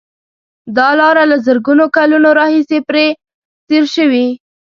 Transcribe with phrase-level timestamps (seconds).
[0.77, 3.05] دا لاره له زرګونو کلونو راهیسې پرې
[3.67, 4.25] تېر شوي.